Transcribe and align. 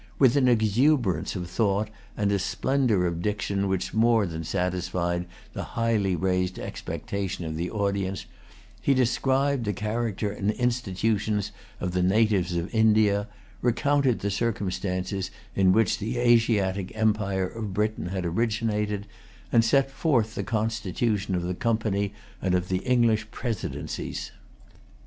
With 0.17 0.35
an 0.35 0.47
exuberance 0.47 1.35
of 1.35 1.47
thought 1.47 1.91
and 2.17 2.31
a 2.31 2.39
splendor 2.39 3.05
of 3.05 3.21
diction 3.21 3.67
which 3.67 3.93
more 3.93 4.25
than 4.25 4.43
satisfied 4.43 5.27
the 5.53 5.61
highly 5.77 6.15
raised 6.15 6.57
expectation 6.57 7.45
of 7.45 7.55
the 7.55 7.69
audience, 7.69 8.25
he 8.81 8.95
described 8.95 9.63
the 9.65 9.73
character 9.73 10.31
and 10.31 10.49
institutions 10.53 11.51
of 11.79 11.91
the 11.91 12.01
natives 12.01 12.55
of 12.55 12.73
India, 12.73 13.27
recounted 13.61 14.21
the 14.21 14.31
circumstances 14.31 15.29
in 15.53 15.71
which 15.71 15.99
the 15.99 16.17
Asiatic 16.17 16.91
empire 16.97 17.45
of 17.45 17.71
Britain 17.71 18.07
had 18.07 18.25
originated, 18.25 19.05
and 19.51 19.63
set 19.63 19.91
forth 19.91 20.33
the 20.33 20.41
constitution 20.43 21.35
of 21.35 21.43
the 21.43 21.53
Company 21.53 22.11
and 22.41 22.55
of 22.55 22.69
the 22.69 22.79
English 22.79 23.29
Presidencies. 23.29 24.31